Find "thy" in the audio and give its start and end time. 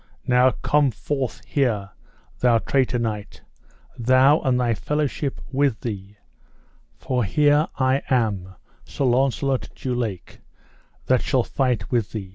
4.59-4.73